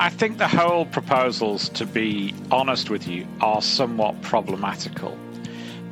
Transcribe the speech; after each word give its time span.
I 0.00 0.08
think 0.08 0.38
the 0.38 0.48
whole 0.48 0.86
proposals, 0.86 1.68
to 1.68 1.84
be 1.84 2.34
honest 2.50 2.88
with 2.88 3.06
you, 3.06 3.26
are 3.42 3.60
somewhat 3.60 4.22
problematical. 4.22 5.14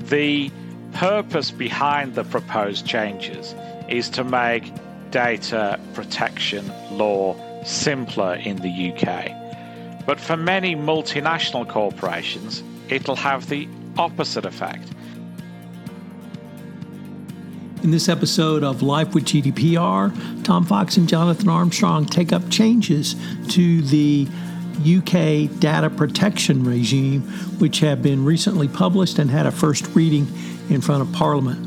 The 0.04 0.50
purpose 0.94 1.50
behind 1.50 2.14
the 2.14 2.24
proposed 2.24 2.86
changes 2.86 3.54
is 3.86 4.08
to 4.10 4.24
make 4.24 4.72
data 5.10 5.78
protection 5.92 6.72
law 6.90 7.36
simpler 7.66 8.36
in 8.36 8.56
the 8.56 8.94
UK. 8.94 10.06
But 10.06 10.18
for 10.18 10.38
many 10.38 10.74
multinational 10.74 11.68
corporations, 11.68 12.62
it'll 12.88 13.16
have 13.16 13.50
the 13.50 13.68
opposite 13.98 14.46
effect. 14.46 14.88
In 17.88 17.92
this 17.92 18.10
episode 18.10 18.64
of 18.64 18.82
Life 18.82 19.14
with 19.14 19.24
GDPR, 19.24 20.44
Tom 20.44 20.66
Fox 20.66 20.98
and 20.98 21.08
Jonathan 21.08 21.48
Armstrong 21.48 22.04
take 22.04 22.34
up 22.34 22.42
changes 22.50 23.16
to 23.48 23.80
the 23.80 24.28
UK 24.80 25.58
data 25.58 25.88
protection 25.88 26.64
regime, 26.64 27.22
which 27.58 27.80
have 27.80 28.02
been 28.02 28.26
recently 28.26 28.68
published 28.68 29.18
and 29.18 29.30
had 29.30 29.46
a 29.46 29.50
first 29.50 29.86
reading 29.94 30.26
in 30.68 30.82
front 30.82 31.00
of 31.00 31.10
Parliament. 31.14 31.66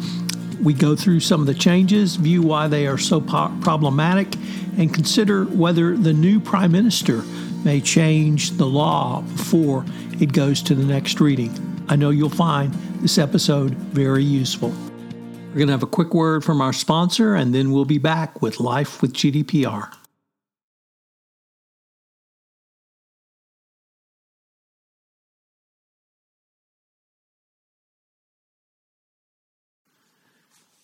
We 0.62 0.76
go 0.76 0.96
through 0.96 1.22
some 1.22 1.42
of 1.42 1.48
the 1.48 1.56
changes, 1.56 2.18
view 2.18 2.44
why 2.44 2.68
they 2.68 2.86
are 2.86 3.00
so 3.00 3.20
po- 3.20 3.52
problematic, 3.62 4.36
and 4.78 4.94
consider 4.94 5.46
whether 5.46 5.98
the 5.98 6.14
new 6.14 6.40
Prime 6.40 6.72
Minister 6.72 7.24
may 7.66 7.82
change 7.82 8.52
the 8.52 8.68
law 8.68 9.22
before 9.22 9.86
it 10.20 10.34
goes 10.34 10.62
to 10.62 10.76
the 10.76 10.86
next 10.86 11.20
reading. 11.20 11.84
I 11.90 11.96
know 11.96 12.12
you'll 12.12 12.30
find 12.30 12.72
this 13.02 13.18
episode 13.18 13.74
very 13.74 14.24
useful. 14.24 14.72
We're 15.52 15.58
going 15.58 15.68
to 15.68 15.74
have 15.74 15.84
a 15.84 15.88
quick 15.88 16.14
word 16.14 16.46
from 16.46 16.62
our 16.62 16.72
sponsor, 16.72 17.36
and 17.36 17.54
then 17.54 17.74
we'll 17.74 17.84
be 17.84 17.98
back 17.98 18.42
with 18.42 18.62
Life 18.62 19.02
with 19.02 19.12
GDPR. 19.12 19.92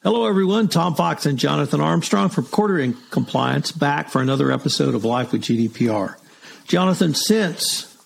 Hello, 0.04 0.28
everyone. 0.28 0.68
Tom 0.68 0.96
Fox 0.96 1.26
and 1.26 1.40
Jonathan 1.40 1.80
Armstrong 1.80 2.28
from 2.28 2.44
Cordery 2.44 2.94
Compliance 3.10 3.72
back 3.72 4.10
for 4.10 4.22
another 4.22 4.52
episode 4.52 4.96
of 4.96 5.06
Life 5.06 5.32
with 5.32 5.44
GDPR. 5.44 6.18
Jonathan, 6.68 7.14
since 7.14 7.98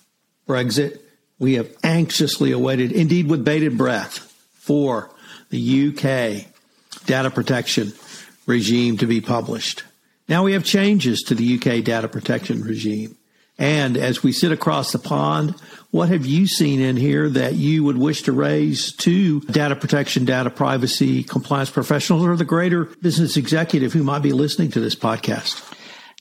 Brexit, 0.46 1.00
we 1.40 1.54
have 1.54 1.74
anxiously 1.82 2.52
awaited, 2.52 2.92
indeed 2.92 3.26
with 3.26 3.44
bated 3.44 3.76
breath, 3.76 4.18
for 4.54 5.10
the 5.50 5.88
UK 5.88 6.51
data 7.06 7.30
protection 7.30 7.92
regime 8.46 8.98
to 8.98 9.06
be 9.06 9.20
published. 9.20 9.84
Now 10.28 10.44
we 10.44 10.52
have 10.52 10.64
changes 10.64 11.22
to 11.22 11.34
the 11.34 11.56
UK 11.56 11.84
data 11.84 12.08
protection 12.08 12.62
regime. 12.62 13.16
And 13.58 13.96
as 13.96 14.22
we 14.22 14.32
sit 14.32 14.50
across 14.50 14.92
the 14.92 14.98
pond, 14.98 15.54
what 15.90 16.08
have 16.08 16.24
you 16.24 16.46
seen 16.46 16.80
in 16.80 16.96
here 16.96 17.28
that 17.28 17.54
you 17.54 17.84
would 17.84 17.98
wish 17.98 18.22
to 18.22 18.32
raise 18.32 18.92
to 18.96 19.40
data 19.40 19.76
protection, 19.76 20.24
data 20.24 20.48
privacy, 20.48 21.22
compliance 21.22 21.70
professionals, 21.70 22.24
or 22.24 22.34
the 22.34 22.44
greater 22.44 22.86
business 22.86 23.36
executive 23.36 23.92
who 23.92 24.02
might 24.02 24.22
be 24.22 24.32
listening 24.32 24.70
to 24.70 24.80
this 24.80 24.96
podcast? 24.96 25.62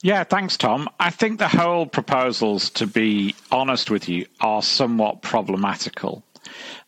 Yeah, 0.03 0.23
thanks, 0.23 0.58
Tom. 0.58 0.89
I 0.99 1.09
think 1.09 1.39
the 1.39 1.47
whole 1.47 1.86
proposals, 1.86 2.69
to 2.72 2.88
be 2.88 3.36
honest 3.52 3.89
with 3.89 4.09
you, 4.09 4.25
are 4.42 4.61
somewhat 4.61 5.22
problematical. 5.22 6.23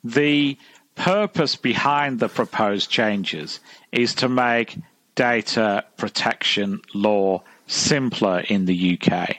The 0.04 0.58
purpose 0.96 1.56
behind 1.56 2.20
the 2.20 2.30
proposed 2.30 2.90
changes 2.90 3.60
is 3.92 4.16
to 4.16 4.30
make 4.30 4.78
data 5.16 5.86
protection 5.98 6.82
law 6.94 7.44
simpler 7.68 8.40
in 8.40 8.66
the 8.66 9.00
UK. 9.00 9.38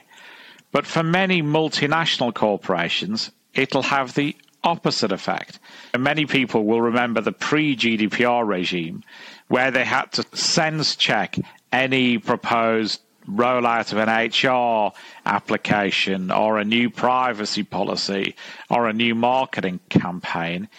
But 0.71 0.85
for 0.85 1.03
many 1.03 1.41
multinational 1.41 2.33
corporations, 2.33 3.31
it'll 3.53 3.83
have 3.83 4.13
the 4.13 4.35
opposite 4.63 5.11
effect. 5.11 5.59
And 5.93 6.03
many 6.03 6.25
people 6.25 6.65
will 6.65 6.81
remember 6.81 7.21
the 7.21 7.31
pre 7.31 7.75
GDPR 7.75 8.45
regime 8.45 9.03
where 9.47 9.71
they 9.71 9.85
had 9.85 10.11
to 10.13 10.25
sense 10.35 10.95
check 10.95 11.37
any 11.71 12.17
proposed 12.17 13.01
rollout 13.29 13.91
of 13.91 13.97
an 13.97 14.09
HR 14.09 14.91
application 15.25 16.31
or 16.31 16.57
a 16.59 16.65
new 16.65 16.89
privacy 16.89 17.63
policy 17.63 18.35
or 18.69 18.87
a 18.87 18.93
new 18.93 19.15
marketing 19.15 19.79
campaign 19.89 20.69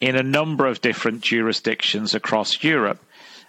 in 0.00 0.16
a 0.16 0.22
number 0.22 0.66
of 0.66 0.80
different 0.80 1.20
jurisdictions 1.22 2.14
across 2.14 2.62
Europe. 2.62 3.02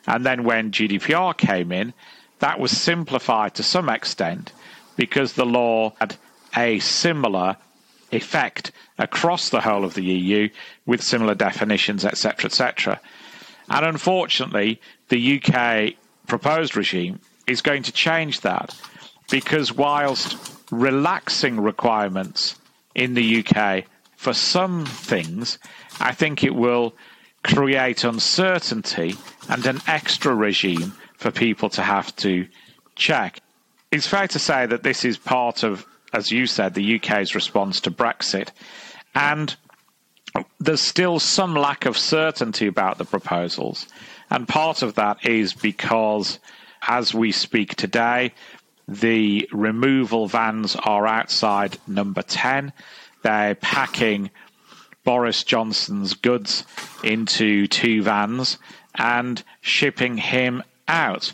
And 0.07 0.25
then 0.25 0.43
when 0.43 0.71
GDPR 0.71 1.37
came 1.37 1.71
in, 1.71 1.93
that 2.39 2.59
was 2.59 2.71
simplified 2.71 3.55
to 3.55 3.63
some 3.63 3.89
extent 3.89 4.53
because 4.95 5.33
the 5.33 5.45
law 5.45 5.93
had 5.99 6.15
a 6.57 6.79
similar 6.79 7.57
effect 8.11 8.71
across 8.97 9.49
the 9.49 9.61
whole 9.61 9.85
of 9.85 9.93
the 9.93 10.03
EU 10.03 10.49
with 10.85 11.03
similar 11.03 11.35
definitions, 11.35 12.03
etc., 12.03 12.45
etc. 12.45 12.99
And 13.69 13.85
unfortunately, 13.85 14.81
the 15.09 15.41
UK 15.41 15.93
proposed 16.27 16.75
regime 16.75 17.19
is 17.45 17.61
going 17.61 17.83
to 17.83 17.91
change 17.91 18.41
that 18.41 18.75
because 19.29 19.71
whilst 19.73 20.37
relaxing 20.71 21.59
requirements 21.59 22.55
in 22.95 23.13
the 23.13 23.45
UK 23.45 23.85
for 24.19 24.33
some 24.33 24.85
things, 24.85 25.59
I 26.01 26.11
think 26.11 26.43
it 26.43 26.53
will 26.53 26.93
create 27.45 28.03
uncertainty 28.03 29.15
and 29.47 29.65
an 29.65 29.79
extra 29.87 30.35
regime 30.35 30.91
for 31.15 31.31
people 31.31 31.69
to 31.69 31.81
have 31.81 32.13
to 32.17 32.45
check. 32.95 33.39
It's 33.91 34.07
fair 34.07 34.27
to 34.27 34.37
say 34.37 34.65
that 34.65 34.83
this 34.83 35.05
is 35.05 35.17
part 35.17 35.63
of, 35.63 35.85
as 36.11 36.31
you 36.31 36.47
said, 36.47 36.73
the 36.73 36.97
UK's 36.97 37.33
response 37.33 37.79
to 37.79 37.91
Brexit. 37.91 38.49
And 39.15 39.55
there's 40.59 40.81
still 40.81 41.19
some 41.19 41.55
lack 41.55 41.85
of 41.85 41.97
certainty 41.97 42.67
about 42.67 42.97
the 42.97 43.05
proposals. 43.05 43.87
And 44.29 44.49
part 44.49 44.81
of 44.81 44.95
that 44.95 45.25
is 45.25 45.53
because, 45.53 46.39
as 46.85 47.13
we 47.13 47.31
speak 47.31 47.77
today, 47.77 48.33
the 48.85 49.47
removal 49.53 50.27
vans 50.27 50.75
are 50.75 51.07
outside 51.07 51.77
number 51.87 52.21
10. 52.21 52.73
They're 53.21 53.55
packing 53.55 54.29
Boris 55.03 55.43
Johnson's 55.43 56.13
goods 56.13 56.63
into 57.03 57.67
two 57.67 58.03
vans 58.03 58.57
and 58.95 59.43
shipping 59.61 60.17
him 60.17 60.63
out. 60.87 61.33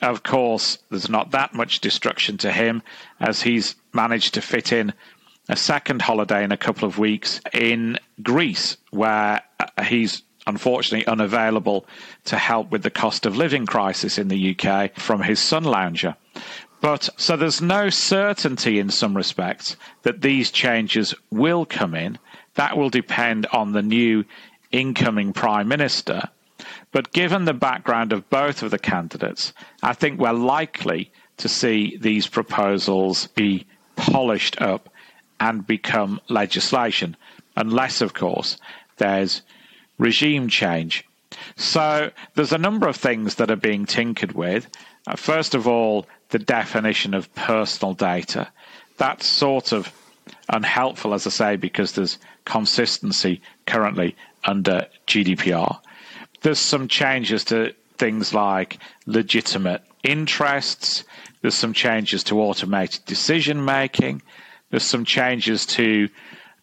Of 0.00 0.22
course, 0.22 0.78
there's 0.90 1.08
not 1.08 1.30
that 1.30 1.54
much 1.54 1.80
destruction 1.80 2.38
to 2.38 2.50
him 2.50 2.82
as 3.20 3.42
he's 3.42 3.76
managed 3.92 4.34
to 4.34 4.42
fit 4.42 4.72
in 4.72 4.92
a 5.48 5.56
second 5.56 6.02
holiday 6.02 6.44
in 6.44 6.52
a 6.52 6.56
couple 6.56 6.88
of 6.88 6.98
weeks 6.98 7.40
in 7.52 7.98
Greece, 8.22 8.76
where 8.90 9.42
uh, 9.60 9.82
he's 9.84 10.22
unfortunately 10.46 11.06
unavailable 11.06 11.86
to 12.24 12.36
help 12.36 12.70
with 12.70 12.82
the 12.82 12.90
cost 12.90 13.26
of 13.26 13.36
living 13.36 13.66
crisis 13.66 14.18
in 14.18 14.28
the 14.28 14.56
UK 14.56 14.96
from 14.98 15.22
his 15.22 15.38
sun 15.38 15.64
lounger. 15.64 16.16
But 16.82 17.08
so 17.16 17.36
there's 17.36 17.62
no 17.62 17.90
certainty 17.90 18.80
in 18.80 18.90
some 18.90 19.16
respects 19.16 19.76
that 20.02 20.20
these 20.20 20.50
changes 20.50 21.14
will 21.30 21.64
come 21.64 21.94
in. 21.94 22.18
That 22.54 22.76
will 22.76 22.90
depend 22.90 23.46
on 23.52 23.70
the 23.72 23.82
new 23.82 24.24
incoming 24.72 25.32
Prime 25.32 25.68
Minister. 25.68 26.28
But 26.90 27.12
given 27.12 27.44
the 27.44 27.54
background 27.54 28.12
of 28.12 28.28
both 28.28 28.64
of 28.64 28.72
the 28.72 28.80
candidates, 28.80 29.52
I 29.82 29.92
think 29.92 30.18
we're 30.18 30.32
likely 30.32 31.12
to 31.36 31.48
see 31.48 31.96
these 31.96 32.26
proposals 32.26 33.28
be 33.28 33.64
polished 33.94 34.60
up 34.60 34.88
and 35.38 35.64
become 35.64 36.20
legislation, 36.28 37.16
unless, 37.56 38.00
of 38.00 38.12
course, 38.12 38.58
there's 38.96 39.42
regime 39.98 40.48
change. 40.48 41.04
So 41.56 42.10
there's 42.34 42.52
a 42.52 42.58
number 42.58 42.88
of 42.88 42.96
things 42.96 43.36
that 43.36 43.50
are 43.52 43.56
being 43.56 43.86
tinkered 43.86 44.32
with. 44.32 44.66
Uh, 45.06 45.16
first 45.16 45.54
of 45.54 45.66
all, 45.66 46.06
the 46.32 46.38
definition 46.38 47.14
of 47.14 47.32
personal 47.34 47.94
data. 47.94 48.50
That's 48.96 49.26
sort 49.26 49.72
of 49.72 49.92
unhelpful, 50.48 51.14
as 51.14 51.26
I 51.26 51.30
say, 51.30 51.56
because 51.56 51.92
there's 51.92 52.18
consistency 52.46 53.42
currently 53.66 54.16
under 54.44 54.86
GDPR. 55.06 55.78
There's 56.40 56.58
some 56.58 56.88
changes 56.88 57.44
to 57.44 57.74
things 57.98 58.32
like 58.32 58.78
legitimate 59.06 59.82
interests. 60.02 61.04
There's 61.42 61.54
some 61.54 61.74
changes 61.74 62.24
to 62.24 62.40
automated 62.40 63.04
decision 63.04 63.64
making. 63.64 64.22
There's 64.70 64.84
some 64.84 65.04
changes 65.04 65.66
to 65.66 66.08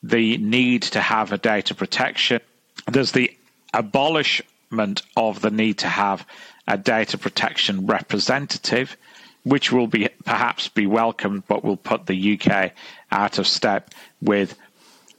the 0.02 0.38
need 0.38 0.82
to 0.82 1.00
have 1.00 1.32
a 1.32 1.38
data 1.38 1.76
protection. 1.76 2.42
There's 2.88 3.12
the 3.12 3.32
abolishment 3.72 5.04
of 5.16 5.42
the 5.42 5.52
need 5.52 5.78
to 5.80 5.88
have 5.88 6.26
a 6.68 6.78
data 6.78 7.18
protection 7.20 7.86
representative, 7.86 8.98
which 9.44 9.72
will 9.72 9.88
be 9.88 10.10
perhaps 10.26 10.68
be 10.68 10.86
welcomed, 10.86 11.44
but 11.48 11.64
will 11.64 11.78
put 11.78 12.06
the 12.06 12.40
UK 12.40 12.72
out 13.12 13.40
of 13.40 13.48
step 13.48 13.92
with 14.22 14.56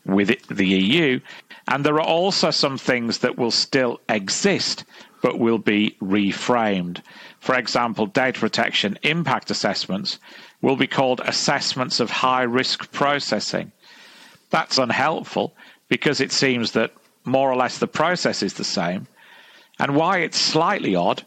with 0.05 0.47
the 0.49 0.67
EU. 0.67 1.21
And 1.69 1.85
there 1.85 1.95
are 1.95 2.01
also 2.01 2.51
some 2.51 2.79
things 2.79 3.19
that 3.19 3.37
will 3.39 3.51
still 3.51 4.01
exist, 4.09 4.85
but 5.23 5.39
will 5.39 5.59
be 5.59 5.97
reframed. 6.01 7.03
for 7.41 7.55
example, 7.55 8.07
data 8.07 8.39
protection 8.39 8.99
impact 9.03 9.51
assessments, 9.51 10.19
will 10.61 10.77
be 10.77 10.87
called 10.87 11.21
assessments 11.25 11.99
of 12.01 12.11
high 12.11 12.43
risk 12.43 12.93
processing. 12.93 13.73
That's 14.51 14.77
unhelpful 14.79 15.55
because 15.89 16.21
it 16.21 16.33
seems 16.33 16.73
that 16.73 16.93
more 17.25 17.51
or 17.51 17.57
less 17.57 17.79
the 17.79 17.87
process 17.87 18.43
is 18.43 18.55
the 18.55 18.65
same. 18.65 19.07
And 19.79 19.97
why 19.97 20.19
it's 20.19 20.39
slightly 20.39 20.95
odd 20.95 21.25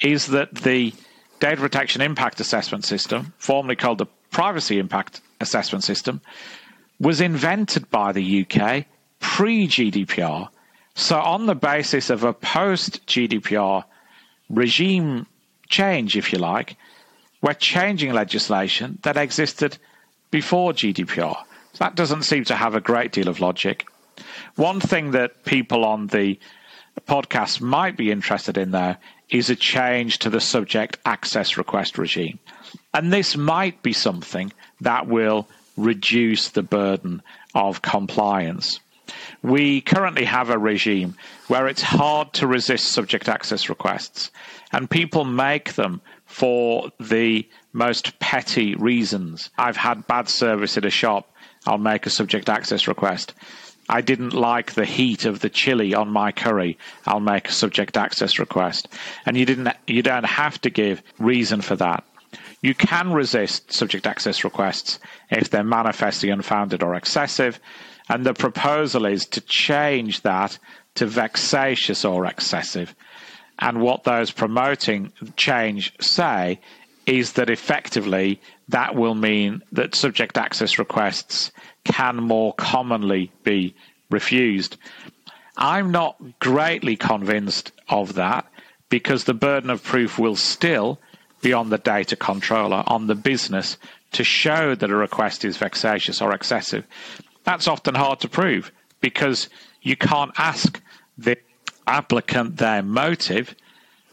is 0.00 0.28
that 0.28 0.54
the 0.54 0.94
data 1.40 1.60
protection 1.60 2.00
impact 2.02 2.40
assessment 2.40 2.84
system, 2.84 3.32
formerly 3.38 3.76
called 3.76 3.98
the 3.98 4.06
privacy 4.30 4.78
impact 4.78 5.20
assessment 5.40 5.82
system, 5.84 6.20
was 7.00 7.20
invented 7.20 7.90
by 7.90 8.12
the 8.12 8.42
UK 8.42 8.84
pre 9.18 9.66
GDPR. 9.66 10.48
So, 10.94 11.18
on 11.18 11.46
the 11.46 11.54
basis 11.54 12.10
of 12.10 12.24
a 12.24 12.32
post 12.32 13.06
GDPR 13.06 13.84
regime 14.50 15.26
change, 15.68 16.16
if 16.16 16.32
you 16.32 16.38
like, 16.38 16.76
we're 17.40 17.54
changing 17.54 18.12
legislation 18.12 18.98
that 19.02 19.16
existed 19.16 19.78
before 20.30 20.72
GDPR. 20.72 21.36
So 21.72 21.78
That 21.78 21.94
doesn't 21.94 22.24
seem 22.24 22.44
to 22.44 22.54
have 22.54 22.74
a 22.74 22.80
great 22.80 23.12
deal 23.12 23.28
of 23.28 23.40
logic. 23.40 23.86
One 24.56 24.80
thing 24.80 25.12
that 25.12 25.44
people 25.44 25.84
on 25.84 26.08
the 26.08 26.38
podcast 27.06 27.60
might 27.60 27.96
be 27.96 28.10
interested 28.10 28.58
in, 28.58 28.72
though, 28.72 28.96
is 29.30 29.50
a 29.50 29.56
change 29.56 30.18
to 30.18 30.30
the 30.30 30.40
subject 30.40 30.98
access 31.04 31.56
request 31.56 31.98
regime. 31.98 32.38
And 32.92 33.12
this 33.12 33.36
might 33.36 33.82
be 33.82 33.92
something 33.92 34.52
that 34.80 35.06
will 35.06 35.48
reduce 35.76 36.50
the 36.50 36.62
burden 36.62 37.22
of 37.54 37.82
compliance. 37.82 38.80
We 39.42 39.80
currently 39.80 40.24
have 40.24 40.50
a 40.50 40.58
regime 40.58 41.16
where 41.48 41.66
it's 41.66 41.82
hard 41.82 42.32
to 42.34 42.46
resist 42.46 42.88
subject 42.88 43.28
access 43.28 43.68
requests, 43.68 44.30
and 44.72 44.90
people 44.90 45.24
make 45.24 45.74
them 45.74 46.00
for 46.26 46.90
the 47.00 47.48
most 47.72 48.18
petty 48.20 48.74
reasons. 48.76 49.50
I've 49.58 49.76
had 49.76 50.06
bad 50.06 50.28
service 50.28 50.76
at 50.76 50.84
a 50.84 50.90
shop, 50.90 51.32
I'll 51.66 51.78
make 51.78 52.06
a 52.06 52.10
subject 52.10 52.48
access 52.48 52.86
request. 52.86 53.34
I 53.92 54.02
didn't 54.02 54.34
like 54.34 54.74
the 54.74 54.84
heat 54.84 55.24
of 55.24 55.40
the 55.40 55.50
chili 55.50 55.96
on 55.96 56.10
my 56.10 56.30
curry. 56.30 56.78
I'll 57.06 57.18
make 57.18 57.48
a 57.48 57.52
subject 57.52 57.96
access 57.96 58.38
request. 58.38 58.86
And 59.26 59.36
you 59.36 59.44
didn't 59.44 59.68
you 59.88 60.00
don't 60.00 60.24
have 60.24 60.60
to 60.60 60.70
give 60.70 61.02
reason 61.18 61.60
for 61.60 61.74
that. 61.74 62.04
You 62.62 62.72
can 62.72 63.12
resist 63.12 63.72
subject 63.72 64.06
access 64.06 64.44
requests 64.44 65.00
if 65.28 65.50
they're 65.50 65.64
manifestly 65.64 66.30
unfounded 66.30 66.84
or 66.84 66.94
excessive, 66.94 67.58
and 68.08 68.24
the 68.24 68.32
proposal 68.32 69.06
is 69.06 69.26
to 69.26 69.40
change 69.40 70.22
that 70.22 70.56
to 70.94 71.06
vexatious 71.06 72.04
or 72.04 72.26
excessive. 72.26 72.94
And 73.58 73.80
what 73.80 74.04
those 74.04 74.30
promoting 74.30 75.12
change 75.36 75.94
say 76.00 76.60
is 77.10 77.32
that 77.32 77.50
effectively 77.50 78.40
that 78.68 78.94
will 78.94 79.16
mean 79.16 79.62
that 79.72 79.96
subject 79.96 80.38
access 80.38 80.78
requests 80.78 81.50
can 81.82 82.16
more 82.16 82.54
commonly 82.54 83.32
be 83.42 83.74
refused. 84.10 84.76
I'm 85.56 85.90
not 85.90 86.16
greatly 86.38 86.96
convinced 86.96 87.72
of 87.88 88.14
that 88.14 88.46
because 88.90 89.24
the 89.24 89.34
burden 89.34 89.70
of 89.70 89.82
proof 89.82 90.20
will 90.20 90.36
still 90.36 91.00
be 91.42 91.52
on 91.52 91.70
the 91.70 91.78
data 91.78 92.14
controller, 92.14 92.84
on 92.86 93.08
the 93.08 93.16
business, 93.16 93.76
to 94.12 94.22
show 94.22 94.76
that 94.76 94.90
a 94.90 94.94
request 94.94 95.44
is 95.44 95.56
vexatious 95.56 96.22
or 96.22 96.32
excessive. 96.32 96.84
That's 97.42 97.66
often 97.66 97.96
hard 97.96 98.20
to 98.20 98.28
prove 98.28 98.70
because 99.00 99.48
you 99.82 99.96
can't 99.96 100.32
ask 100.38 100.80
the 101.18 101.38
applicant 101.88 102.58
their 102.58 102.82
motive. 102.82 103.56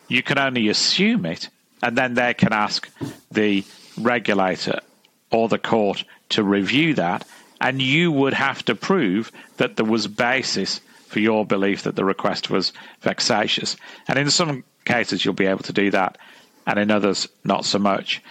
You 0.07 0.23
can 0.23 0.39
only 0.39 0.67
assume 0.69 1.27
it, 1.27 1.49
and 1.81 1.97
then 1.97 2.13
they 2.13 2.33
can 2.33 2.53
ask 2.53 2.89
the 3.31 3.63
regulator 3.99 4.79
or 5.31 5.47
the 5.47 5.59
court 5.59 6.03
to 6.29 6.43
review 6.43 6.93
that 6.93 7.25
and 7.59 7.81
you 7.81 8.11
would 8.11 8.33
have 8.33 8.63
to 8.65 8.75
prove 8.75 9.31
that 9.57 9.75
there 9.75 9.85
was 9.85 10.07
basis 10.07 10.79
for 11.07 11.19
your 11.19 11.45
belief 11.45 11.83
that 11.83 11.95
the 11.95 12.05
request 12.05 12.49
was 12.49 12.73
vexatious. 13.01 13.77
And 14.07 14.19
in 14.19 14.29
some 14.29 14.63
cases, 14.85 15.23
you'll 15.23 15.33
be 15.33 15.45
able 15.45 15.63
to 15.63 15.73
do 15.73 15.89
that, 15.91 16.17
and 16.65 16.77
in 16.77 16.91
others, 16.91 17.27
not 17.43 17.65
so 17.65 17.79
much. 17.79 18.21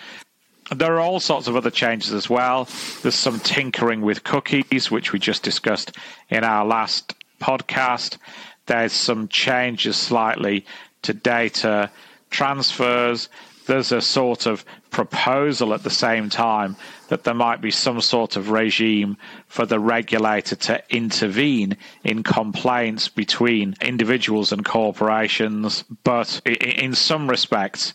There 0.74 0.94
are 0.94 1.00
all 1.00 1.20
sorts 1.20 1.48
of 1.48 1.56
other 1.56 1.70
changes 1.70 2.12
as 2.12 2.28
well. 2.28 2.68
There's 3.02 3.14
some 3.14 3.40
tinkering 3.40 4.02
with 4.02 4.24
cookies, 4.24 4.90
which 4.90 5.12
we 5.12 5.18
just 5.18 5.42
discussed 5.42 5.92
in 6.28 6.44
our 6.44 6.66
last 6.66 7.14
podcast. 7.40 8.18
There's 8.66 8.92
some 8.92 9.28
changes 9.28 9.96
slightly 9.96 10.66
to 11.02 11.14
data 11.14 11.90
transfers 12.30 13.28
there's 13.66 13.92
a 13.92 14.00
sort 14.00 14.46
of 14.46 14.64
proposal 14.90 15.74
at 15.74 15.82
the 15.82 15.90
same 15.90 16.30
time 16.30 16.76
that 17.08 17.24
there 17.24 17.34
might 17.34 17.60
be 17.60 17.70
some 17.70 18.00
sort 18.00 18.36
of 18.36 18.50
regime 18.50 19.16
for 19.48 19.66
the 19.66 19.78
regulator 19.78 20.56
to 20.56 20.82
intervene 20.88 21.76
in 22.02 22.22
complaints 22.22 23.08
between 23.08 23.74
individuals 23.80 24.52
and 24.52 24.64
corporations. 24.64 25.84
But 26.04 26.40
in 26.46 26.94
some 26.94 27.28
respects, 27.28 27.92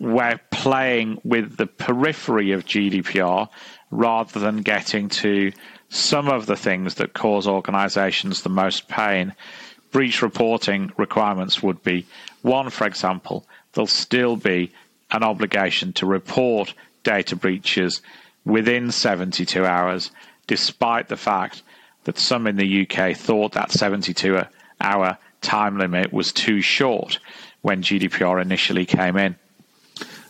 we're 0.00 0.40
playing 0.50 1.20
with 1.22 1.56
the 1.56 1.66
periphery 1.66 2.52
of 2.52 2.64
GDPR 2.64 3.48
rather 3.90 4.40
than 4.40 4.62
getting 4.62 5.08
to 5.10 5.52
some 5.90 6.28
of 6.28 6.46
the 6.46 6.56
things 6.56 6.94
that 6.94 7.12
cause 7.12 7.46
organizations 7.46 8.42
the 8.42 8.48
most 8.48 8.88
pain. 8.88 9.34
Breach 9.90 10.22
reporting 10.22 10.90
requirements 10.96 11.62
would 11.62 11.82
be 11.82 12.06
one, 12.40 12.70
for 12.70 12.86
example, 12.86 13.46
there'll 13.72 13.86
still 13.86 14.36
be 14.36 14.72
an 15.10 15.22
obligation 15.22 15.92
to 15.94 16.06
report 16.06 16.74
data 17.04 17.36
breaches 17.36 18.00
within 18.44 18.90
72 18.90 19.64
hours, 19.64 20.10
despite 20.46 21.08
the 21.08 21.16
fact 21.16 21.62
that 22.04 22.18
some 22.18 22.46
in 22.46 22.56
the 22.56 22.82
UK 22.82 23.16
thought 23.16 23.52
that 23.52 23.70
72 23.70 24.42
hour 24.80 25.18
time 25.40 25.78
limit 25.78 26.12
was 26.12 26.32
too 26.32 26.60
short 26.60 27.18
when 27.60 27.82
GDPR 27.82 28.40
initially 28.42 28.86
came 28.86 29.16
in. 29.16 29.36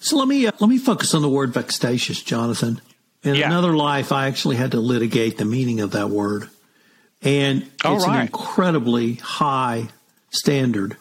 So 0.00 0.16
let 0.16 0.28
me 0.28 0.46
uh, 0.46 0.52
let 0.58 0.68
me 0.68 0.78
focus 0.78 1.14
on 1.14 1.22
the 1.22 1.28
word 1.28 1.52
vexatious, 1.52 2.22
Jonathan. 2.22 2.80
In 3.22 3.36
yeah. 3.36 3.46
another 3.46 3.76
life, 3.76 4.10
I 4.10 4.26
actually 4.26 4.56
had 4.56 4.72
to 4.72 4.80
litigate 4.80 5.38
the 5.38 5.44
meaning 5.44 5.80
of 5.80 5.92
that 5.92 6.10
word, 6.10 6.50
and 7.22 7.62
it's 7.62 7.84
right. 7.84 8.16
an 8.16 8.20
incredibly 8.22 9.14
high 9.14 9.88
standard 10.30 10.96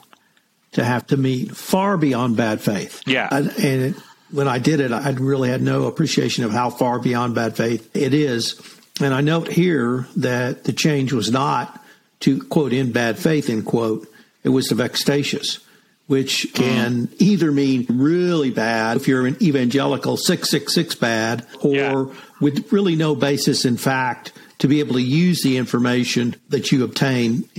to 0.73 0.83
have 0.83 1.07
to 1.07 1.17
meet 1.17 1.55
far 1.55 1.97
beyond 1.97 2.37
bad 2.37 2.61
faith. 2.61 3.01
Yeah. 3.05 3.27
I, 3.29 3.39
and 3.39 3.81
it, 3.81 3.95
when 4.31 4.47
I 4.47 4.59
did 4.59 4.79
it, 4.79 4.91
I 4.91 5.09
really 5.11 5.49
had 5.49 5.61
no 5.61 5.87
appreciation 5.87 6.43
of 6.43 6.51
how 6.51 6.69
far 6.69 6.99
beyond 6.99 7.35
bad 7.35 7.57
faith 7.57 7.93
it 7.95 8.13
is. 8.13 8.59
And 9.01 9.13
I 9.13 9.21
note 9.21 9.47
here 9.47 10.07
that 10.17 10.63
the 10.63 10.73
change 10.73 11.11
was 11.11 11.31
not 11.31 11.83
to 12.21 12.41
quote 12.43 12.71
in 12.71 12.91
bad 12.91 13.19
faith, 13.19 13.49
end 13.49 13.65
quote. 13.65 14.07
It 14.43 14.49
was 14.49 14.67
to 14.67 14.75
vexatious, 14.75 15.59
which 16.07 16.53
can 16.53 17.07
mm. 17.07 17.15
either 17.19 17.51
mean 17.51 17.85
really 17.89 18.51
bad 18.51 18.97
if 18.97 19.07
you're 19.07 19.27
an 19.27 19.37
evangelical 19.41 20.17
666 20.17 20.95
bad 20.95 21.45
or 21.61 21.75
yeah. 21.75 22.05
with 22.39 22.71
really 22.71 22.95
no 22.95 23.15
basis 23.15 23.65
in 23.65 23.77
fact 23.77 24.31
to 24.59 24.67
be 24.67 24.79
able 24.79 24.93
to 24.93 25.01
use 25.01 25.41
the 25.41 25.57
information 25.57 26.35
that 26.49 26.71
you 26.71 26.83
obtain 26.83 27.49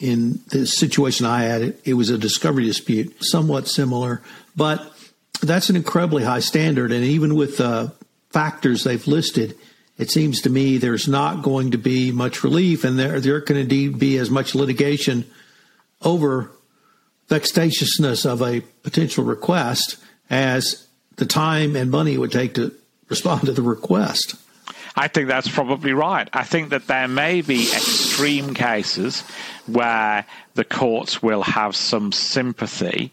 in 0.00 0.40
the 0.48 0.66
situation 0.66 1.26
I 1.26 1.42
had, 1.42 1.62
it, 1.62 1.80
it 1.84 1.94
was 1.94 2.10
a 2.10 2.18
discovery 2.18 2.64
dispute, 2.64 3.14
somewhat 3.20 3.68
similar, 3.68 4.22
but 4.56 4.92
that's 5.42 5.70
an 5.70 5.76
incredibly 5.76 6.24
high 6.24 6.40
standard. 6.40 6.90
And 6.90 7.04
even 7.04 7.34
with 7.34 7.58
the 7.58 7.92
factors 8.30 8.84
they've 8.84 9.06
listed, 9.06 9.56
it 9.98 10.10
seems 10.10 10.40
to 10.42 10.50
me 10.50 10.78
there's 10.78 11.06
not 11.06 11.42
going 11.42 11.72
to 11.72 11.78
be 11.78 12.10
much 12.10 12.42
relief, 12.42 12.84
and 12.84 12.98
there 12.98 13.20
there 13.20 13.40
can 13.42 13.58
indeed 13.58 13.98
be 13.98 14.16
as 14.16 14.30
much 14.30 14.54
litigation 14.54 15.30
over 16.00 16.50
vexatiousness 17.28 18.24
of 18.24 18.40
a 18.42 18.62
potential 18.82 19.24
request 19.24 19.98
as 20.30 20.86
the 21.16 21.26
time 21.26 21.76
and 21.76 21.90
money 21.90 22.14
it 22.14 22.18
would 22.18 22.32
take 22.32 22.54
to 22.54 22.74
respond 23.08 23.42
to 23.42 23.52
the 23.52 23.62
request. 23.62 24.36
I 24.96 25.08
think 25.08 25.28
that's 25.28 25.48
probably 25.48 25.92
right. 25.92 26.28
I 26.32 26.44
think 26.44 26.70
that 26.70 26.86
there 26.86 27.08
may 27.08 27.42
be 27.42 27.62
extreme 27.62 28.54
cases 28.54 29.22
where 29.66 30.26
the 30.54 30.64
courts 30.64 31.22
will 31.22 31.42
have 31.42 31.76
some 31.76 32.12
sympathy, 32.12 33.12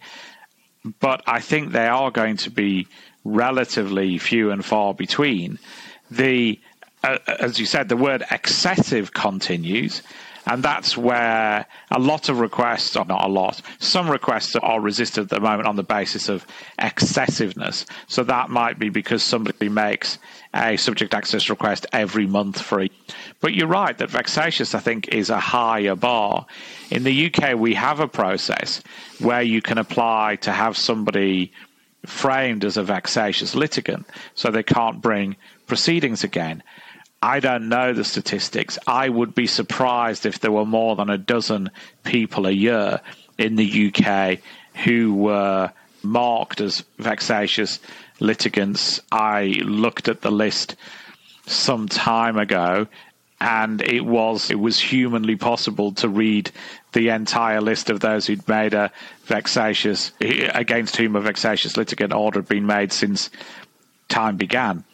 but 1.00 1.22
I 1.28 1.40
think 1.40 1.72
they 1.72 1.88
are 1.88 2.12
going 2.12 2.38
to 2.38 2.50
be 2.50 2.88
relatively 3.24 4.18
few 4.18 4.52
and 4.52 4.64
far 4.64 4.94
between. 4.94 5.60
The 6.10 6.60
uh, 7.04 7.20
as 7.28 7.60
you 7.60 7.66
said, 7.66 7.90
the 7.90 7.98
word 7.98 8.26
excessive 8.32 9.14
continues. 9.14 10.02
And 10.50 10.64
that's 10.64 10.96
where 10.96 11.66
a 11.92 12.00
lot 12.00 12.30
of 12.30 12.40
requests, 12.40 12.96
or 12.96 13.04
not 13.04 13.26
a 13.26 13.28
lot, 13.28 13.62
some 13.80 14.10
requests 14.10 14.56
are 14.56 14.80
resisted 14.80 15.24
at 15.24 15.30
the 15.30 15.42
moment 15.42 15.68
on 15.68 15.76
the 15.76 15.84
basis 15.84 16.30
of 16.30 16.46
excessiveness. 16.80 17.86
So 18.08 18.24
that 18.24 18.50
might 18.50 18.80
be 18.80 18.88
because 18.90 19.24
somebody 19.24 19.68
makes 19.68 20.20
a 20.54 20.78
subject 20.78 21.14
access 21.14 21.50
request 21.50 21.86
every 21.92 22.28
month 22.28 22.62
for 22.62 22.78
free. 22.78 22.92
But 23.42 23.54
you're 23.54 23.68
right 23.68 23.98
that 23.98 24.10
vexatious, 24.10 24.76
I 24.76 24.80
think, 24.80 25.10
is 25.10 25.30
a 25.30 25.40
higher 25.40 25.96
bar. 25.96 26.46
In 26.92 27.04
the 27.04 27.26
UK, 27.26 27.56
we 27.58 27.74
have 27.74 28.00
a 28.00 28.08
process 28.08 28.82
where 29.20 29.42
you 29.42 29.62
can 29.62 29.78
apply 29.78 30.38
to 30.42 30.52
have 30.52 30.78
somebody 30.78 31.52
framed 32.06 32.64
as 32.64 32.78
a 32.78 32.84
vexatious 32.84 33.56
litigant, 33.56 34.06
so 34.36 34.50
they 34.50 34.64
can't 34.64 35.02
bring 35.02 35.36
proceedings 35.66 36.24
again. 36.24 36.64
I 37.28 37.42
don't 37.42 37.68
know 37.68 37.92
the 37.92 38.06
statistics. 38.06 38.80
I 38.88 39.10
would 39.10 39.36
be 39.36 39.48
surprised 39.48 40.26
if 40.26 40.40
there 40.40 40.52
were 40.52 40.66
more 40.66 40.96
than 40.96 41.10
a 41.10 41.18
dozen 41.18 41.72
people 42.06 42.48
a 42.48 42.52
year 42.52 43.02
in 43.38 43.58
the 43.58 43.92
UK 43.92 44.40
who 44.86 45.14
were 45.14 45.74
marked 46.02 46.62
as 46.62 46.86
vexatious 46.98 47.82
litigants. 48.22 49.02
I 49.12 49.60
looked 49.66 50.08
at 50.08 50.22
the 50.22 50.32
list 50.32 50.78
some 51.46 51.90
time 51.90 52.38
ago 52.38 52.88
and 53.42 53.82
it 53.82 54.06
was 54.06 54.50
it 54.50 54.60
was 54.60 54.80
humanly 54.80 55.36
possible 55.36 55.92
to 55.96 56.08
read 56.08 56.50
the 56.94 57.10
entire 57.10 57.60
list 57.60 57.90
of 57.90 58.00
those 58.00 58.26
who'd 58.26 58.48
made 58.48 58.74
a 58.74 58.90
vexatious 59.26 60.14
against 60.22 60.96
whom 60.96 61.18
a 61.18 61.22
vexatious 61.22 61.76
litigant 61.76 62.14
order 62.14 62.40
had 62.40 62.48
been 62.48 62.66
made 62.66 62.94
since 62.94 63.30
time 64.08 64.38
began. 64.38 64.86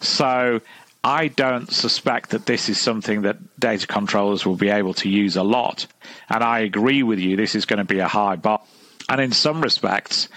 So 0.00 0.60
I 1.04 1.28
don't 1.28 1.70
suspect 1.70 2.30
that 2.30 2.46
this 2.46 2.68
is 2.68 2.80
something 2.80 3.22
that 3.22 3.58
data 3.58 3.86
controllers 3.86 4.44
will 4.44 4.56
be 4.56 4.68
able 4.68 4.94
to 4.94 5.08
use 5.08 5.36
a 5.36 5.42
lot. 5.42 5.86
And 6.28 6.42
I 6.42 6.60
agree 6.60 7.02
with 7.02 7.18
you, 7.18 7.36
this 7.36 7.54
is 7.54 7.66
going 7.66 7.78
to 7.78 7.84
be 7.84 8.00
a 8.00 8.08
high 8.08 8.36
bar. 8.36 8.60
And 9.08 9.20
in 9.20 9.32
some 9.32 9.60
respects, 9.60 10.28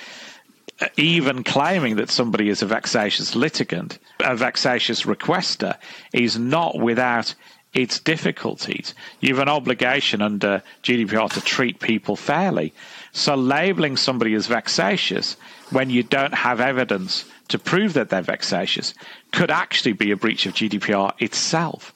even 0.97 1.43
claiming 1.43 1.97
that 1.97 2.09
somebody 2.09 2.49
is 2.49 2.61
a 2.61 2.67
vexatious 2.67 3.35
litigant, 3.35 3.99
a 4.19 4.35
vexatious 4.35 5.03
requester, 5.03 5.77
is 6.13 6.37
not 6.37 6.79
without 6.79 7.35
its 7.73 7.99
difficulties. 7.99 8.93
You 9.21 9.33
have 9.35 9.41
an 9.41 9.49
obligation 9.49 10.21
under 10.21 10.61
GDPR 10.83 11.31
to 11.33 11.41
treat 11.41 11.79
people 11.79 12.15
fairly. 12.15 12.73
So 13.13 13.35
labeling 13.35 13.97
somebody 13.97 14.33
as 14.33 14.47
vexatious 14.47 15.37
when 15.69 15.89
you 15.89 16.03
don't 16.03 16.33
have 16.33 16.59
evidence 16.59 17.25
to 17.47 17.57
prove 17.59 17.93
that 17.93 18.09
they're 18.09 18.21
vexatious 18.21 18.93
could 19.31 19.51
actually 19.51 19.93
be 19.93 20.11
a 20.11 20.17
breach 20.17 20.45
of 20.45 20.53
GDPR 20.53 21.13
itself. 21.21 21.93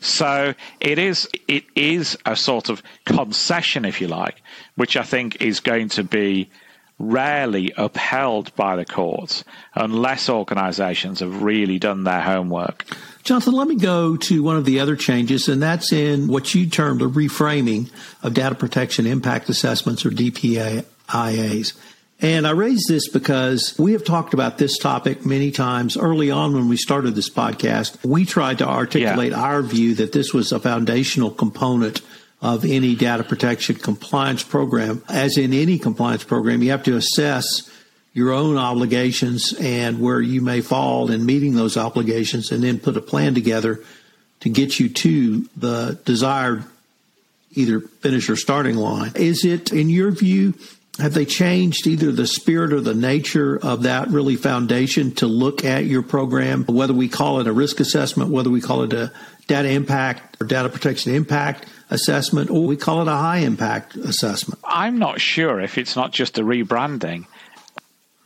So 0.00 0.54
it 0.80 0.98
is 0.98 1.28
it 1.48 1.64
is 1.74 2.16
a 2.26 2.36
sort 2.36 2.68
of 2.68 2.82
concession, 3.04 3.84
if 3.84 4.00
you 4.00 4.08
like, 4.08 4.40
which 4.76 4.96
I 4.96 5.02
think 5.02 5.40
is 5.42 5.60
going 5.60 5.88
to 5.90 6.04
be 6.04 6.48
rarely 7.10 7.72
upheld 7.76 8.54
by 8.56 8.76
the 8.76 8.84
courts 8.84 9.44
unless 9.74 10.28
organizations 10.28 11.20
have 11.20 11.42
really 11.42 11.78
done 11.78 12.04
their 12.04 12.20
homework. 12.20 12.84
Jonathan, 13.22 13.54
let 13.54 13.68
me 13.68 13.76
go 13.76 14.16
to 14.16 14.42
one 14.42 14.56
of 14.56 14.66
the 14.66 14.80
other 14.80 14.96
changes, 14.96 15.48
and 15.48 15.62
that's 15.62 15.92
in 15.92 16.28
what 16.28 16.54
you 16.54 16.68
termed 16.68 17.00
the 17.00 17.08
reframing 17.08 17.90
of 18.22 18.34
data 18.34 18.54
protection 18.54 19.06
impact 19.06 19.48
assessments 19.48 20.04
or 20.04 20.10
DPIAs. 20.10 21.72
And 22.20 22.46
I 22.46 22.50
raise 22.50 22.84
this 22.86 23.08
because 23.08 23.74
we 23.78 23.92
have 23.92 24.04
talked 24.04 24.34
about 24.34 24.58
this 24.58 24.78
topic 24.78 25.26
many 25.26 25.50
times 25.50 25.96
early 25.96 26.30
on 26.30 26.54
when 26.54 26.68
we 26.68 26.76
started 26.76 27.14
this 27.14 27.28
podcast. 27.28 28.02
We 28.04 28.24
tried 28.24 28.58
to 28.58 28.68
articulate 28.68 29.32
yeah. 29.32 29.40
our 29.40 29.62
view 29.62 29.94
that 29.96 30.12
this 30.12 30.32
was 30.32 30.52
a 30.52 30.60
foundational 30.60 31.30
component 31.30 32.02
of 32.44 32.66
any 32.66 32.94
data 32.94 33.24
protection 33.24 33.74
compliance 33.74 34.42
program. 34.42 35.02
As 35.08 35.38
in 35.38 35.54
any 35.54 35.78
compliance 35.78 36.24
program, 36.24 36.62
you 36.62 36.72
have 36.72 36.82
to 36.82 36.94
assess 36.94 37.70
your 38.12 38.32
own 38.32 38.58
obligations 38.58 39.54
and 39.58 39.98
where 39.98 40.20
you 40.20 40.42
may 40.42 40.60
fall 40.60 41.10
in 41.10 41.24
meeting 41.24 41.54
those 41.54 41.78
obligations 41.78 42.52
and 42.52 42.62
then 42.62 42.78
put 42.78 42.98
a 42.98 43.00
plan 43.00 43.34
together 43.34 43.80
to 44.40 44.50
get 44.50 44.78
you 44.78 44.90
to 44.90 45.48
the 45.56 45.98
desired 46.04 46.64
either 47.52 47.80
finish 47.80 48.28
or 48.28 48.36
starting 48.36 48.76
line. 48.76 49.12
Is 49.14 49.46
it, 49.46 49.72
in 49.72 49.88
your 49.88 50.10
view, 50.10 50.52
have 50.98 51.14
they 51.14 51.24
changed 51.24 51.86
either 51.86 52.12
the 52.12 52.26
spirit 52.26 52.74
or 52.74 52.82
the 52.82 52.94
nature 52.94 53.58
of 53.58 53.84
that 53.84 54.08
really 54.08 54.36
foundation 54.36 55.12
to 55.12 55.26
look 55.26 55.64
at 55.64 55.86
your 55.86 56.02
program, 56.02 56.64
whether 56.66 56.92
we 56.92 57.08
call 57.08 57.40
it 57.40 57.46
a 57.46 57.52
risk 57.54 57.80
assessment, 57.80 58.30
whether 58.30 58.50
we 58.50 58.60
call 58.60 58.82
it 58.82 58.92
a 58.92 59.10
data 59.46 59.70
impact 59.70 60.36
or 60.42 60.46
data 60.46 60.68
protection 60.68 61.14
impact? 61.14 61.66
Assessment, 61.94 62.50
or 62.50 62.66
we 62.66 62.76
call 62.76 63.00
it 63.00 63.08
a 63.08 63.16
high 63.16 63.38
impact 63.38 63.96
assessment? 63.96 64.60
I'm 64.64 64.98
not 64.98 65.20
sure 65.20 65.60
if 65.60 65.78
it's 65.78 65.96
not 65.96 66.12
just 66.12 66.38
a 66.38 66.42
rebranding. 66.42 67.26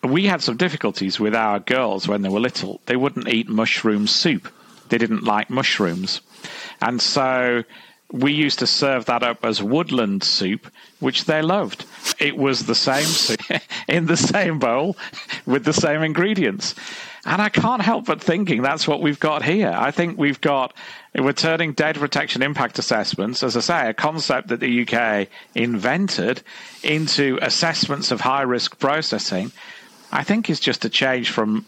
We 0.02 0.26
had 0.26 0.42
some 0.42 0.56
difficulties 0.56 1.20
with 1.20 1.34
our 1.34 1.60
girls 1.60 2.08
when 2.08 2.22
they 2.22 2.28
were 2.28 2.40
little. 2.40 2.80
They 2.86 2.96
wouldn't 2.96 3.28
eat 3.28 3.48
mushroom 3.48 4.06
soup. 4.06 4.52
They 4.88 4.98
didn't 4.98 5.24
like 5.24 5.50
mushrooms. 5.50 6.20
And 6.80 7.00
so 7.00 7.64
we 8.12 8.32
used 8.32 8.58
to 8.60 8.66
serve 8.66 9.04
that 9.06 9.22
up 9.22 9.44
as 9.44 9.62
woodland 9.62 10.24
soup, 10.24 10.70
which 10.98 11.26
they 11.26 11.42
loved. 11.42 11.84
It 12.18 12.36
was 12.36 12.64
the 12.64 12.74
same 12.74 13.04
soup 13.04 13.40
in 13.88 14.06
the 14.06 14.16
same 14.16 14.58
bowl 14.58 14.96
with 15.46 15.64
the 15.64 15.74
same 15.74 16.02
ingredients. 16.02 16.74
And 17.26 17.42
I 17.42 17.50
can't 17.50 17.82
help 17.82 18.06
but 18.06 18.22
thinking 18.22 18.62
that's 18.62 18.88
what 18.88 19.02
we've 19.02 19.20
got 19.20 19.42
here. 19.42 19.74
I 19.76 19.90
think 19.90 20.18
we've 20.18 20.40
got 20.40 20.72
we're 21.14 21.32
turning 21.32 21.72
data 21.72 21.98
protection 21.98 22.42
impact 22.42 22.78
assessments, 22.78 23.42
as 23.42 23.56
I 23.56 23.60
say, 23.60 23.88
a 23.90 23.94
concept 23.94 24.48
that 24.48 24.60
the 24.60 24.86
UK 24.86 25.28
invented, 25.54 26.42
into 26.82 27.38
assessments 27.42 28.10
of 28.10 28.20
high 28.20 28.42
risk 28.42 28.78
processing. 28.78 29.52
I 30.12 30.22
think 30.22 30.48
is 30.48 30.60
just 30.60 30.84
a 30.84 30.88
change 30.88 31.30
from 31.30 31.66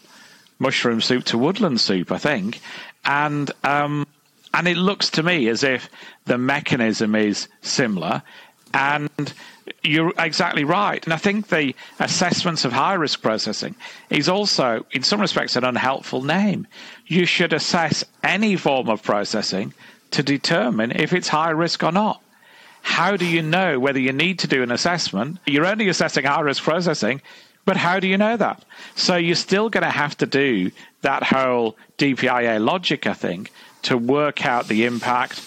mushroom 0.58 1.00
soup 1.00 1.24
to 1.24 1.38
woodland 1.38 1.80
soup. 1.80 2.10
I 2.12 2.18
think, 2.18 2.60
and 3.04 3.50
um, 3.64 4.06
and 4.54 4.66
it 4.68 4.76
looks 4.76 5.10
to 5.10 5.22
me 5.22 5.48
as 5.48 5.62
if 5.62 5.88
the 6.24 6.38
mechanism 6.38 7.14
is 7.14 7.48
similar, 7.62 8.22
and 8.74 9.32
you're 9.82 10.12
exactly 10.18 10.64
right. 10.64 11.02
And 11.04 11.12
I 11.12 11.16
think 11.16 11.48
the 11.48 11.74
assessments 11.98 12.64
of 12.64 12.72
high 12.72 12.94
risk 12.94 13.22
processing 13.22 13.74
is 14.10 14.28
also, 14.28 14.84
in 14.92 15.02
some 15.02 15.20
respects, 15.20 15.56
an 15.56 15.64
unhelpful 15.64 16.22
name. 16.22 16.66
You 17.06 17.24
should 17.26 17.52
assess 17.52 18.04
any 18.22 18.56
form 18.56 18.88
of 18.88 19.02
processing 19.02 19.72
to 20.12 20.22
determine 20.22 20.92
if 20.92 21.12
it's 21.12 21.28
high 21.28 21.50
risk 21.50 21.82
or 21.82 21.92
not. 21.92 22.20
How 22.82 23.16
do 23.16 23.26
you 23.26 23.42
know 23.42 23.78
whether 23.78 23.98
you 23.98 24.12
need 24.12 24.38
to 24.40 24.46
do 24.48 24.62
an 24.62 24.72
assessment? 24.72 25.38
You're 25.46 25.66
only 25.66 25.88
assessing 25.88 26.24
high 26.24 26.40
risk 26.40 26.62
processing, 26.62 27.20
but 27.64 27.76
how 27.76 28.00
do 28.00 28.08
you 28.08 28.16
know 28.16 28.36
that? 28.36 28.64
So 28.96 29.16
you're 29.16 29.34
still 29.34 29.68
going 29.68 29.84
to 29.84 29.90
have 29.90 30.16
to 30.18 30.26
do 30.26 30.70
that 31.02 31.22
whole 31.22 31.76
DPIA 31.98 32.62
logic, 32.64 33.06
I 33.06 33.12
think, 33.14 33.52
to 33.82 33.96
work 33.96 34.44
out 34.44 34.68
the 34.68 34.84
impact, 34.84 35.42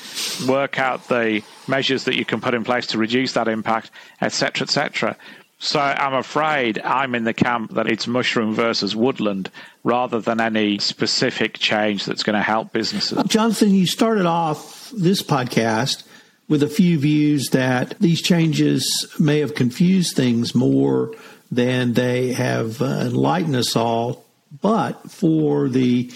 work 0.47 0.79
out 0.79 1.07
the 1.07 1.43
measures 1.67 2.05
that 2.05 2.15
you 2.15 2.25
can 2.25 2.41
put 2.41 2.53
in 2.53 2.63
place 2.63 2.87
to 2.87 2.97
reduce 2.97 3.33
that 3.33 3.47
impact, 3.47 3.91
etc., 4.21 4.65
etc. 4.65 5.17
So 5.59 5.79
I'm 5.79 6.13
afraid 6.13 6.79
I'm 6.79 7.15
in 7.15 7.23
the 7.23 7.33
camp 7.33 7.71
that 7.75 7.87
it's 7.87 8.05
mushroom 8.05 8.53
versus 8.53 8.95
woodland 8.95 9.49
rather 9.83 10.19
than 10.19 10.41
any 10.41 10.77
specific 10.79 11.57
change 11.57 12.05
that's 12.05 12.23
going 12.23 12.35
to 12.35 12.43
help 12.43 12.73
businesses. 12.73 13.23
Jonathan, 13.27 13.73
you 13.73 13.85
started 13.85 14.25
off 14.25 14.91
this 14.91 15.21
podcast 15.21 16.03
with 16.49 16.63
a 16.63 16.67
few 16.67 16.99
views 16.99 17.49
that 17.51 17.97
these 17.99 18.21
changes 18.21 19.07
may 19.17 19.39
have 19.39 19.55
confused 19.55 20.17
things 20.17 20.53
more 20.53 21.13
than 21.49 21.93
they 21.93 22.33
have 22.33 22.81
uh, 22.81 22.85
enlightened 22.85 23.55
us 23.55 23.75
all. 23.75 24.25
But 24.61 25.09
for 25.09 25.69
the 25.69 26.11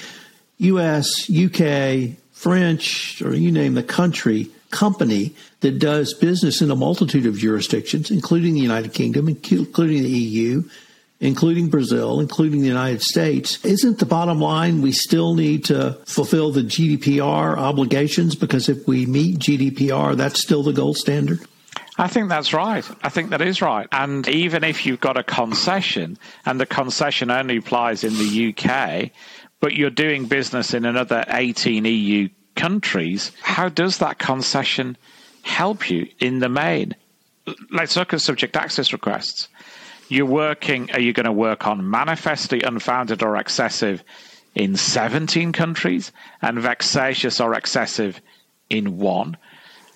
U.S., 0.58 1.30
U.K., 1.30 2.18
French, 2.32 3.22
or 3.24 3.34
you 3.34 3.52
name 3.52 3.74
the 3.74 3.84
country, 3.84 4.50
company 4.70 5.34
that 5.62 5.80
does 5.80 6.14
business 6.14 6.62
in 6.62 6.70
a 6.70 6.76
multitude 6.76 7.26
of 7.26 7.38
jurisdictions, 7.38 8.12
including 8.12 8.54
the 8.54 8.60
United 8.60 8.94
Kingdom, 8.94 9.28
including 9.28 10.04
the 10.04 10.10
EU, 10.10 10.64
including 11.20 11.70
Brazil, 11.70 12.20
including 12.20 12.62
the 12.62 12.68
United 12.68 13.02
States. 13.02 13.64
Isn't 13.66 14.00
the 14.00 14.06
bottom 14.06 14.40
line 14.40 14.82
we 14.82 14.92
still 14.92 15.34
need 15.34 15.66
to 15.66 15.98
fulfill 16.06 16.52
the 16.52 16.62
GDPR 16.62 17.58
obligations 17.58 18.36
because 18.36 18.70
if 18.70 18.88
we 18.88 19.06
meet 19.06 19.40
GDPR, 19.40 20.16
that's 20.16 20.40
still 20.40 20.64
the 20.64 20.74
gold 20.74 20.98
standard? 20.98 21.40
I 22.00 22.08
think 22.08 22.30
that's 22.30 22.54
right. 22.54 22.88
I 23.02 23.10
think 23.10 23.32
that 23.32 23.42
is 23.42 23.62
right. 23.62 23.88
And 23.92 24.28
even 24.28 24.64
if 24.64 24.86
you've 24.86 25.00
got 25.00 25.18
a 25.18 25.24
concession 25.24 26.20
and 26.46 26.60
the 26.60 26.68
concession 26.68 27.32
only 27.32 27.58
applies 27.58 28.04
in 28.04 28.14
the 28.14 28.54
UK, 28.54 29.10
but 29.60 29.74
you're 29.74 29.90
doing 29.90 30.26
business 30.26 30.74
in 30.74 30.86
another 30.86 31.24
18 31.28 31.86
EU 31.86 32.30
countries, 32.56 33.32
how 33.42 33.70
does 33.70 34.00
that 34.00 34.20
concession 34.20 34.98
help 35.42 35.90
you 35.90 36.08
in 36.20 36.40
the 36.40 36.50
main? 36.50 36.96
Let's 37.72 37.96
look 37.96 38.14
at 38.14 38.22
subject 38.22 38.56
access 38.58 38.92
requests. 38.92 39.48
You're 40.10 40.26
working, 40.26 40.92
are 40.92 41.00
you 41.00 41.14
going 41.14 41.26
to 41.26 41.32
work 41.32 41.68
on 41.68 41.90
manifestly 41.90 42.62
unfounded 42.62 43.24
or 43.24 43.38
excessive 43.38 44.04
in 44.56 44.76
17 44.76 45.52
countries 45.52 46.12
and 46.42 46.60
vexatious 46.60 47.40
or 47.40 47.54
excessive 47.54 48.22
in 48.70 48.98
one? 48.98 49.38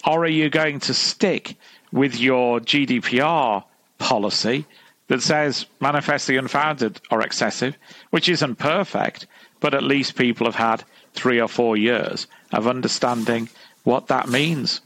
Or 0.06 0.24
are 0.24 0.28
you 0.28 0.50
going 0.50 0.80
to 0.82 0.94
stick 0.94 1.56
with 1.92 2.20
your 2.20 2.60
GDPR 2.60 3.64
policy 4.00 4.66
that 5.08 5.22
says 5.22 5.66
manifestly 5.80 6.38
unfounded 6.38 7.02
or 7.12 7.22
excessive, 7.22 7.78
which 8.12 8.30
isn't 8.30 8.56
perfect, 8.56 9.28
but 9.62 9.74
at 9.74 9.84
least 9.84 10.18
people 10.18 10.46
have 10.46 10.56
had 10.56 10.84
three 11.14 11.40
or 11.40 11.48
four 11.48 11.78
years 11.78 12.28
of 12.52 12.68
understanding 12.68 13.48
what 13.84 14.08
that 14.08 14.28
means. 14.28 14.82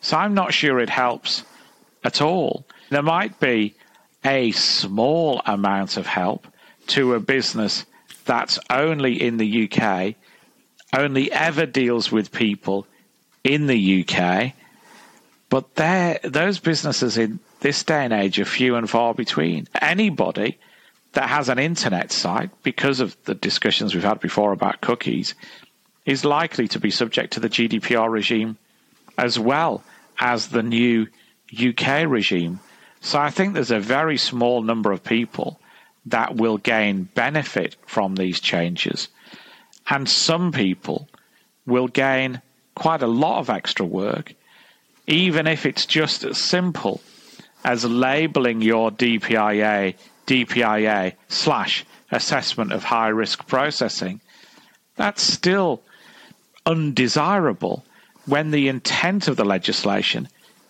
So 0.00 0.16
I'm 0.16 0.32
not 0.32 0.54
sure 0.54 0.80
it 0.80 0.88
helps 0.88 1.44
at 2.02 2.22
all. 2.22 2.64
There 2.88 3.02
might 3.02 3.38
be 3.38 3.74
a 4.24 4.52
small 4.52 5.42
amount 5.44 5.98
of 5.98 6.06
help 6.06 6.46
to 6.88 7.14
a 7.14 7.20
business 7.20 7.84
that's 8.24 8.58
only 8.70 9.20
in 9.20 9.36
the 9.36 9.68
UK, 9.68 10.14
only 10.96 11.30
ever 11.32 11.66
deals 11.66 12.10
with 12.10 12.32
people 12.32 12.86
in 13.44 13.66
the 13.66 14.04
UK, 14.04 14.52
but 15.48 15.74
those 16.22 16.60
businesses 16.60 17.18
in 17.18 17.40
this 17.60 17.82
day 17.82 18.04
and 18.04 18.12
age 18.12 18.38
are 18.38 18.44
few 18.44 18.76
and 18.76 18.88
far 18.88 19.14
between. 19.14 19.66
Anybody 19.80 20.58
that 21.12 21.28
has 21.28 21.48
an 21.48 21.58
internet 21.58 22.12
site, 22.12 22.50
because 22.62 23.00
of 23.00 23.16
the 23.24 23.34
discussions 23.34 23.94
we've 23.94 24.04
had 24.04 24.20
before 24.20 24.52
about 24.52 24.80
cookies, 24.80 25.34
is 26.06 26.24
likely 26.24 26.68
to 26.68 26.80
be 26.80 26.90
subject 26.90 27.32
to 27.34 27.40
the 27.40 27.48
GDPR 27.48 28.10
regime 28.10 28.56
as 29.18 29.38
well 29.38 29.82
as 30.18 30.48
the 30.48 30.62
new 30.62 31.06
UK 31.52 32.06
regime. 32.08 32.60
So 33.00 33.18
I 33.18 33.30
think 33.30 33.54
there's 33.54 33.70
a 33.70 33.80
very 33.80 34.16
small 34.16 34.62
number 34.62 34.92
of 34.92 35.02
people 35.02 35.60
that 36.06 36.36
will 36.36 36.58
gain 36.58 37.04
benefit 37.14 37.76
from 37.86 38.14
these 38.14 38.40
changes. 38.40 39.08
And 39.88 40.08
some 40.08 40.52
people 40.52 41.08
will 41.66 41.88
gain 41.88 42.40
quite 42.74 43.02
a 43.02 43.06
lot 43.06 43.40
of 43.40 43.50
extra 43.50 43.84
work, 43.84 44.34
even 45.06 45.46
if 45.46 45.66
it's 45.66 45.86
just 45.86 46.24
as 46.24 46.38
simple 46.38 47.00
as 47.64 47.84
labeling 47.84 48.62
your 48.62 48.90
DPIA 48.90 49.94
DPIA 50.30 51.14
slash 51.28 51.84
assessment 52.12 52.72
of 52.72 52.84
high 52.84 53.08
risk 53.08 53.48
processing. 53.48 54.20
That's 54.94 55.22
still 55.22 55.82
undesirable 56.64 57.84
when 58.26 58.52
the 58.52 58.68
intent 58.68 59.26
of 59.26 59.36
the 59.36 59.44
legislation 59.44 60.28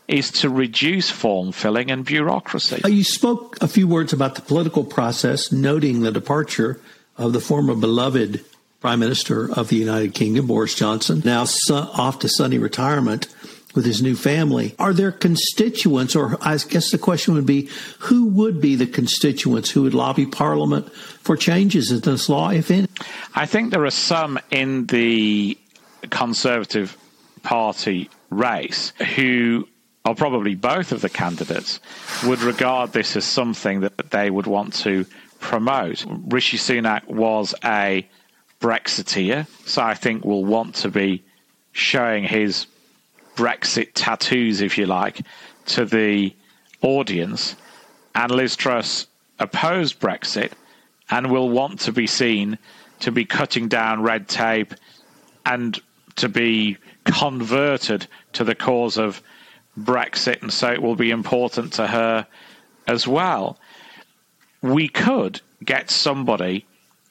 is 0.09 0.31
to 0.31 0.49
reduce 0.49 1.11
form 1.11 1.53
filling 1.53 1.91
and 1.91 2.05
bureaucracy. 2.05 2.81
Uh, 2.83 2.89
you 2.89 3.05
spoke 3.05 3.63
a 3.63 3.69
few 3.69 3.87
words 3.87 4.13
about 4.13 4.35
the 4.35 4.43
political 4.43 4.83
process, 4.83 5.53
noting 5.53 6.01
the 6.01 6.11
departure 6.11 6.81
of 7.17 7.33
the 7.33 7.41
former 7.41 7.75
beloved 7.75 8.43
Prime 8.81 8.99
Minister 8.99 9.53
of 9.53 9.69
the 9.69 9.77
United 9.77 10.15
Kingdom, 10.15 10.47
Boris 10.47 10.75
Johnson, 10.75 11.21
now 11.23 11.45
off 11.71 12.19
to 12.21 12.29
sunny 12.31 12.57
retirement 12.57 13.29
with 13.75 13.85
his 13.85 14.03
new 14.03 14.17
family. 14.17 14.75
Are 14.79 14.93
there 14.93 15.13
constituents, 15.13 16.17
or 16.17 16.37
I 16.41 16.57
guess 16.57 16.91
the 16.91 16.99
question 16.99 17.35
would 17.35 17.47
be, 17.47 17.69
who 18.01 18.27
would 18.27 18.61
be 18.61 18.75
the 18.77 18.87
constituents 18.87 19.71
who 19.71 19.83
would 19.83 19.95
lobby 19.95 20.27
Parliament 20.27 20.93
for 20.93 21.37
changes 21.37 21.91
in 21.91 22.01
this 22.01 22.29
law, 22.29 22.51
if 22.51 22.71
any? 22.71 22.89
I 23.35 23.47
think 23.47 23.71
there 23.71 23.85
are 23.85 23.91
some 23.91 24.39
in 24.51 24.87
the 24.87 25.57
Conservative 26.11 26.97
Party 27.43 28.11
race 28.31 28.93
who 29.17 29.67
or 30.05 30.15
probably 30.15 30.55
both 30.55 30.93
of 30.93 31.03
the 31.03 31.09
candidates, 31.09 31.79
would 32.25 32.41
regard 32.41 32.93
this 32.93 33.17
as 33.17 33.25
something 33.25 33.81
that 33.81 34.11
they 34.11 34.31
would 34.31 34.47
want 34.47 34.73
to 34.73 35.05
promote. 35.41 36.05
Rishi 36.09 36.57
Sunak 36.57 37.07
was 37.07 37.55
a 37.65 38.09
Brexiteer, 38.61 39.47
so 39.67 39.83
I 39.83 39.95
think 39.95 40.25
will 40.25 40.45
want 40.45 40.75
to 40.77 40.89
be 40.89 41.23
showing 41.73 42.25
his 42.25 42.67
Brexit 43.41 43.93
tattoos, 43.95 44.61
if 44.61 44.77
you 44.77 44.85
like, 44.85 45.23
to 45.65 45.87
the 45.87 46.37
audience. 46.83 47.57
And 48.15 48.31
Liz 48.31 48.55
Truss 48.55 49.07
opposed 49.39 49.99
Brexit 49.99 50.53
and 51.09 51.31
will 51.31 51.49
want 51.49 51.81
to 51.81 51.93
be 51.93 52.07
seen 52.07 52.59
to 52.99 53.11
be 53.11 53.25
cutting 53.25 53.67
down 53.67 54.03
red 54.03 54.29
tape 54.29 54.75
and 55.47 55.81
to 56.17 56.29
be 56.29 56.77
converted 57.05 58.07
to 58.35 58.45
the 58.45 58.55
cause 58.55 58.99
of 58.99 59.23
Brexit, 59.79 60.43
and 60.43 60.53
so 60.53 60.71
it 60.71 60.83
will 60.83 60.97
be 60.97 61.11
important 61.11 61.73
to 61.75 61.87
her 61.87 62.27
as 62.87 63.09
well. 63.09 63.59
We 64.61 64.87
could 64.87 65.41
get 65.65 65.91
somebody 65.91 66.67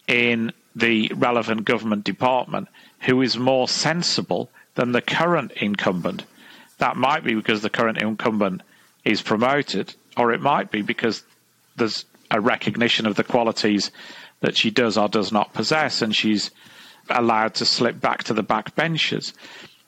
in 0.08 0.54
the 0.76 1.12
relevant 1.16 1.66
government 1.66 2.04
department 2.04 2.68
who 3.00 3.24
is 3.24 3.36
more 3.36 3.68
sensible 3.68 4.52
than 4.80 4.94
the 4.94 5.02
current 5.02 5.52
incumbent. 5.58 6.24
That 6.78 6.96
might 6.96 7.26
be 7.26 7.36
because 7.36 7.62
the 7.62 7.70
current 7.70 7.98
incumbent 7.98 8.62
is 9.04 9.22
promoted, 9.22 9.94
or 10.16 10.32
it 10.32 10.40
might 10.40 10.72
be 10.72 10.82
because 10.82 11.22
there's 11.76 12.06
a 12.32 12.40
recognition 12.40 13.06
of 13.06 13.18
the 13.18 13.26
qualities 13.26 13.92
that 14.40 14.56
she 14.56 14.72
does 14.72 14.98
or 14.98 15.10
does 15.10 15.34
not 15.34 15.54
possess, 15.54 16.02
and 16.02 16.16
she's 16.16 16.50
allowed 17.10 17.56
to 17.56 17.66
slip 17.66 18.00
back 18.00 18.24
to 18.24 18.34
the 18.34 18.42
back 18.42 18.74
benches. 18.76 19.34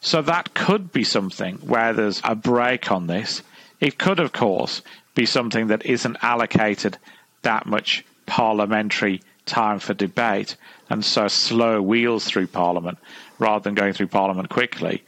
So 0.02 0.22
that 0.24 0.54
could 0.54 0.92
be 0.92 1.06
something 1.06 1.56
where 1.60 1.94
there's 1.94 2.20
a 2.26 2.36
brake 2.36 2.92
on 2.92 3.08
this. 3.08 3.44
It 3.80 3.98
could, 3.98 4.20
of 4.20 4.34
course, 4.34 4.82
be 5.16 5.26
something 5.26 5.68
that 5.68 5.86
isn't 5.86 6.18
allocated 6.22 6.98
that 7.44 7.66
much 7.66 8.04
parliamentary 8.26 9.22
time 9.46 9.80
for 9.80 9.94
debate 9.94 10.58
and 10.90 11.06
so 11.06 11.30
slow 11.30 11.82
wheels 11.82 12.26
through 12.26 12.48
Parliament 12.48 12.98
rather 13.42 13.64
than 13.64 13.76
going 13.76 13.94
through 13.94 14.08
Parliament 14.08 14.50
quickly. 14.50 15.04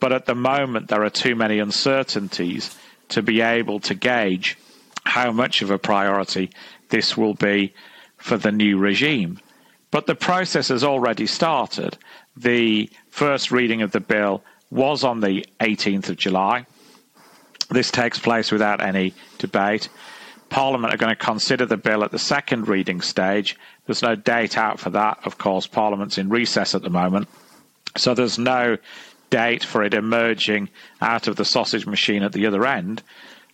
But 0.00 0.12
at 0.12 0.26
the 0.26 0.34
moment, 0.34 0.88
there 0.88 1.04
are 1.04 1.10
too 1.10 1.34
many 1.34 1.58
uncertainties 1.60 2.76
to 3.10 3.22
be 3.22 3.40
able 3.40 3.80
to 3.80 3.94
gauge 3.94 4.58
how 5.04 5.32
much 5.32 5.62
of 5.62 5.70
a 5.70 5.78
priority 5.78 6.50
this 6.90 7.16
will 7.16 7.34
be 7.34 7.72
for 8.18 8.36
the 8.36 8.52
new 8.52 8.76
regime. 8.76 9.40
But 9.90 10.06
the 10.06 10.14
process 10.14 10.68
has 10.68 10.82
already 10.82 11.26
started. 11.26 11.96
The 12.36 12.90
first 13.10 13.52
reading 13.52 13.82
of 13.82 13.92
the 13.92 14.00
bill 14.00 14.42
was 14.70 15.04
on 15.04 15.20
the 15.20 15.46
18th 15.60 16.08
of 16.08 16.16
July. 16.16 16.66
This 17.70 17.90
takes 17.90 18.18
place 18.18 18.50
without 18.50 18.80
any 18.80 19.14
debate. 19.38 19.88
Parliament 20.50 20.92
are 20.92 20.96
going 20.98 21.14
to 21.14 21.16
consider 21.16 21.66
the 21.66 21.76
bill 21.76 22.04
at 22.04 22.10
the 22.10 22.18
second 22.18 22.68
reading 22.68 23.00
stage. 23.00 23.56
There's 23.86 24.02
no 24.02 24.14
date 24.14 24.58
out 24.58 24.80
for 24.80 24.90
that. 24.90 25.18
Of 25.24 25.38
course, 25.38 25.66
Parliament's 25.66 26.18
in 26.18 26.28
recess 26.28 26.74
at 26.74 26.82
the 26.82 26.90
moment. 26.90 27.28
So 27.96 28.14
there's 28.14 28.38
no 28.38 28.76
date 29.30 29.64
for 29.64 29.82
it 29.82 29.94
emerging 29.94 30.68
out 31.00 31.26
of 31.28 31.36
the 31.36 31.44
sausage 31.44 31.86
machine 31.86 32.22
at 32.22 32.32
the 32.32 32.46
other 32.46 32.66
end. 32.66 33.02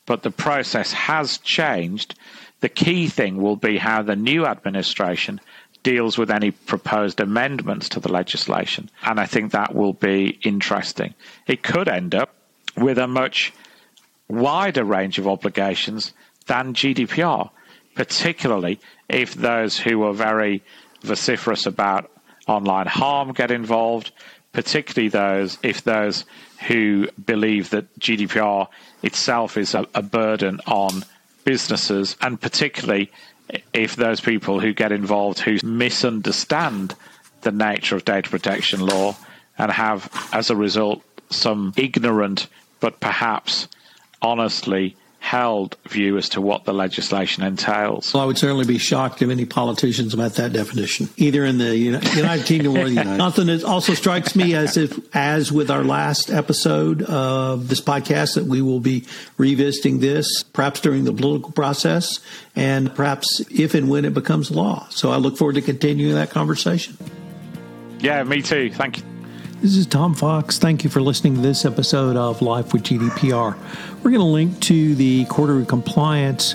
But 0.07 0.23
the 0.23 0.31
process 0.31 0.93
has 0.93 1.39
changed. 1.39 2.15
The 2.61 2.69
key 2.69 3.09
thing 3.09 3.41
will 3.41 3.57
be 3.57 3.79
how 3.79 4.03
the 4.03 4.17
new 4.17 4.47
administration 4.47 5.41
deals 5.83 6.19
with 6.19 6.31
any 6.31 6.51
proposed 6.51 7.21
amendments 7.21 7.89
to 7.91 8.01
the 8.01 8.13
legislation. 8.13 8.91
And 9.03 9.19
I 9.19 9.27
think 9.27 9.53
that 9.53 9.75
will 9.75 9.95
be 9.95 10.39
interesting. 10.43 11.15
It 11.47 11.63
could 11.63 11.89
end 11.89 12.15
up 12.15 12.35
with 12.77 12.99
a 12.99 13.07
much 13.07 13.53
wider 14.29 14.85
range 14.85 15.19
of 15.19 15.27
obligations 15.27 16.13
than 16.47 16.75
GDPR, 16.75 17.51
particularly 17.95 18.81
if 19.09 19.35
those 19.35 19.79
who 19.79 20.03
are 20.05 20.13
very 20.13 20.63
vociferous 21.03 21.67
about 21.67 22.11
online 22.51 22.87
harm 22.87 23.33
get 23.33 23.51
involved, 23.51 24.13
particularly 24.53 25.09
those 25.09 25.59
if 25.63 25.85
those 25.85 26.25
who 26.67 27.09
believe 27.25 27.71
that 27.71 27.99
GDPR 27.99 28.69
itself 29.03 29.57
is 29.57 29.75
a, 29.75 29.87
a 29.95 30.03
burden 30.03 30.61
on 30.67 31.05
businesses, 31.45 32.17
and 32.21 32.41
particularly 32.41 33.11
if 33.73 33.97
those 33.97 34.21
people 34.21 34.61
who 34.61 34.73
get 34.73 34.93
involved 34.93 35.41
who 35.41 35.59
misunderstand 35.65 36.95
the 37.43 37.51
nature 37.53 37.97
of 37.97 38.05
data 38.05 38.29
protection 38.29 38.81
law 38.81 39.17
and 39.59 39.73
have, 39.73 40.11
as 40.33 40.51
a 40.51 40.57
result, 40.57 41.03
some 41.31 41.73
ignorant 41.77 42.47
but 42.81 43.01
perhaps 43.01 43.69
honestly 44.23 44.97
held 45.31 45.77
view 45.89 46.19
as 46.19 46.29
to 46.31 46.41
what 46.41 46.65
the 46.65 46.75
legislation 46.75 47.45
entails. 47.45 48.13
Well, 48.13 48.25
I 48.25 48.27
would 48.27 48.37
certainly 48.37 48.65
be 48.65 48.79
shocked 48.79 49.23
if 49.23 49.31
any 49.31 49.45
politicians 49.45 50.17
met 50.17 50.35
that 50.35 50.53
definition, 50.53 51.09
either 51.17 51.45
in 51.45 51.59
the 51.59 51.77
United 51.77 52.47
Kingdom 52.47 52.77
or 52.77 52.83
the 52.83 52.91
United. 52.91 53.17
Something 53.17 53.47
that 53.47 53.63
also 53.63 53.95
strikes 53.95 54.35
me 54.35 54.57
as 54.57 54.77
if, 54.77 54.99
as 55.15 55.53
with 55.53 55.71
our 55.71 55.85
last 55.85 56.31
episode 56.31 57.03
of 57.03 57.69
this 57.69 57.81
podcast, 57.81 58.35
that 58.35 58.47
we 58.47 58.61
will 58.61 58.81
be 58.81 59.07
revisiting 59.37 60.01
this 60.01 60.43
perhaps 60.43 60.81
during 60.81 61.05
the 61.05 61.13
political 61.13 61.53
process 61.53 62.19
and 62.57 62.93
perhaps 62.93 63.41
if 63.53 63.75
and 63.75 63.89
when 63.89 64.05
it 64.05 64.15
becomes 64.15 64.51
law. 64.51 64.89
So 64.91 65.13
I 65.13 65.19
look 65.19 65.39
forward 65.39 65.55
to 65.55 65.63
continuing 65.63 66.17
that 66.17 66.31
conversation. 66.31 66.97
Yeah, 68.01 68.25
me 68.25 68.43
too. 68.43 68.73
Thank 68.73 68.99
you. 68.99 69.10
This 69.61 69.77
is 69.77 69.85
Tom 69.85 70.15
Fox. 70.15 70.59
Thank 70.59 70.85
you 70.85 70.89
for 70.89 71.03
listening 71.03 71.35
to 71.35 71.43
this 71.43 71.67
episode 71.67 72.17
of 72.17 72.41
Life 72.41 72.73
with 72.73 72.83
GDPR. 72.83 73.59
We're 73.99 74.11
going 74.11 74.15
to 74.15 74.25
link 74.25 74.59
to 74.61 74.95
the 74.95 75.27
Cordery 75.27 75.69
compliance 75.69 76.55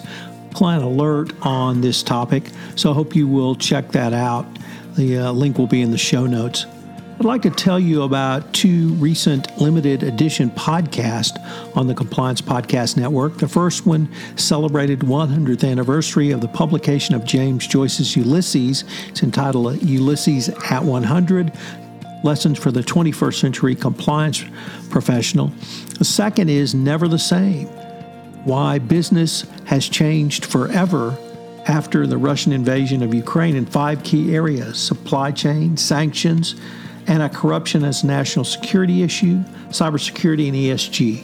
plan 0.50 0.82
alert 0.82 1.32
on 1.44 1.82
this 1.82 2.02
topic, 2.02 2.46
so 2.76 2.89
I 2.89 2.96
hope 2.96 3.15
you 3.15 3.28
will 3.28 3.54
check 3.54 3.91
that 3.91 4.12
out. 4.13 4.48
The 4.96 5.20
uh, 5.20 5.32
link 5.34 5.60
will 5.60 5.68
be 5.68 5.84
in 5.84 5.91
the 5.91 6.00
show 6.00 6.26
notes. 6.26 6.65
I'd 7.20 7.26
like 7.26 7.44
to 7.44 7.52
tell 7.52 7.80
you 7.80 8.02
about 8.02 8.52
two 8.54 8.89
recent 8.96 9.56
limited 9.62 10.02
edition 10.02 10.50
podcasts 10.50 11.38
on 11.78 11.86
the 11.86 11.94
Compliance 11.94 12.41
Podcast 12.41 12.98
Network. 12.98 13.38
The 13.38 13.48
first 13.48 13.86
one 13.86 14.12
celebrated 14.36 15.02
100th 15.02 15.70
anniversary 15.70 16.32
of 16.32 16.41
the 16.41 16.48
publication 16.48 17.13
of 17.13 17.24
James 17.24 17.68
Joyce's 17.68 18.15
Ulysses. 18.15 18.84
It's 19.10 19.22
entitled 19.22 19.84
Ulysses 19.84 20.50
at 20.50 20.84
100 20.84 21.54
Lessons 22.26 22.58
for 22.58 22.72
the 22.72 22.82
21st 22.82 23.40
Century 23.40 23.76
Compliance 23.76 24.44
Professional. 24.90 25.54
The 26.00 26.06
second 26.06 26.50
is 26.50 26.74
Never 26.74 27.08
the 27.08 27.20
Same 27.20 27.68
Why 28.46 28.80
Business 28.80 29.46
Has 29.66 29.88
Changed 29.88 30.44
Forever 30.44 31.16
after 31.68 32.08
the 32.08 32.18
Russian 32.18 32.52
invasion 32.52 33.04
of 33.04 33.14
Ukraine 33.14 33.56
in 33.56 33.68
five 33.68 34.04
key 34.04 34.36
areas 34.36 34.80
supply 34.80 35.32
chain, 35.32 35.78
sanctions, 35.78 36.56
anti 37.06 37.28
corruption 37.28 37.86
as 37.86 38.04
national 38.04 38.44
security 38.44 39.04
issue, 39.04 39.38
cybersecurity, 39.70 40.48
and 40.48 40.56
ESG. 40.58 41.24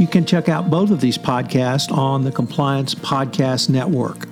You 0.00 0.06
can 0.06 0.24
check 0.24 0.48
out 0.48 0.70
both 0.70 0.90
of 0.90 1.02
these 1.02 1.18
podcasts 1.18 1.92
on 1.92 2.24
the 2.24 2.32
Compliance 2.32 2.94
Podcast 2.94 3.68
Network. 3.68 4.26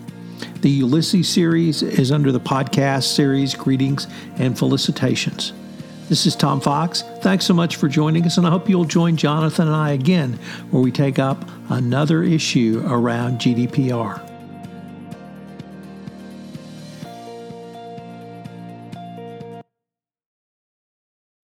The 0.62 0.70
Ulysses 0.70 1.28
series 1.28 1.82
is 1.82 2.10
under 2.10 2.32
the 2.32 2.40
podcast 2.40 3.14
series 3.14 3.54
Greetings 3.54 4.06
and 4.38 4.58
Felicitations. 4.58 5.52
This 6.08 6.24
is 6.24 6.36
Tom 6.36 6.60
Fox. 6.60 7.02
Thanks 7.20 7.44
so 7.44 7.52
much 7.52 7.74
for 7.76 7.88
joining 7.88 8.24
us, 8.26 8.38
and 8.38 8.46
I 8.46 8.50
hope 8.50 8.68
you'll 8.68 8.84
join 8.84 9.16
Jonathan 9.16 9.66
and 9.66 9.76
I 9.76 9.90
again 9.90 10.38
where 10.70 10.82
we 10.82 10.92
take 10.92 11.18
up 11.18 11.44
another 11.68 12.22
issue 12.22 12.82
around 12.86 13.40
GDPR. 13.40 14.22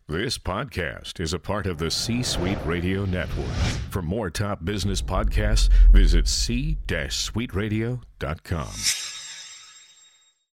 This 0.07 0.38
podcast 0.38 1.20
is 1.20 1.33
a 1.33 1.38
part 1.38 1.66
of 1.66 1.79
the 1.79 1.90
C 1.90 2.22
Suite 2.22 2.59
Radio 2.64 3.05
Network. 3.05 3.46
For 3.90 4.03
more 4.03 4.31
top 4.31 4.64
business 4.64 5.03
podcasts, 5.03 5.68
visit 5.90 6.29
c-suiteradio.com. 6.29 9.12